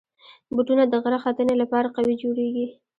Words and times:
بوټونه 0.55 0.83
د 0.87 0.93
غره 1.03 1.19
ختنې 1.23 1.55
لپاره 1.61 1.87
قوي 1.95 2.15
جوړېږي. 2.23 2.67